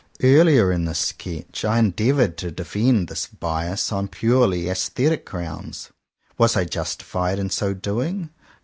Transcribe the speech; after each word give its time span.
Earlier 0.23 0.71
in 0.71 0.85
this 0.85 0.97
sketch 0.97 1.63
I 1.63 1.77
endeavoured 1.77 2.35
to 2.39 2.49
defend 2.49 3.07
this 3.07 3.27
bias 3.27 3.91
on 3.91 4.07
purely 4.07 4.67
aesthetic 4.67 5.25
grounds. 5.25 5.91
Was 6.39 6.57
I 6.57 6.63
justified 6.65 7.37
in 7.37 7.51
so 7.51 7.75
doing? 7.75 8.31